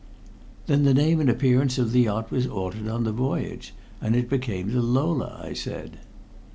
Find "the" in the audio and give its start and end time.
0.83-0.95, 1.91-2.01, 3.03-3.11, 4.71-4.81